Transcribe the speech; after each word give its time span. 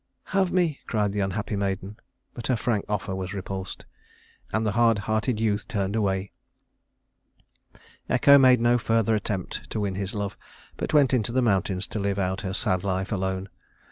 "Have 0.33 0.51
me," 0.51 0.79
cried 0.87 1.11
the 1.11 1.19
unhappy 1.19 1.55
maiden; 1.55 1.97
but 2.33 2.47
her 2.47 2.55
frank 2.55 2.85
offer 2.89 3.13
was 3.13 3.35
repulsed, 3.35 3.85
and 4.51 4.65
the 4.65 4.71
hard 4.71 4.97
hearted 5.05 5.39
youth 5.39 5.67
turned 5.67 5.95
away. 5.95 6.31
Echo 8.09 8.39
made 8.39 8.59
no 8.59 8.79
further 8.79 9.13
attempt 9.13 9.69
to 9.69 9.79
win 9.79 9.93
his 9.93 10.15
love, 10.15 10.35
but 10.75 10.91
went 10.91 11.13
into 11.13 11.31
the 11.31 11.43
mountains 11.43 11.85
to 11.85 11.99
live 11.99 12.17
out 12.17 12.41
her 12.41 12.55
sad 12.55 12.83
life 12.83 13.11
alone. 13.11 13.47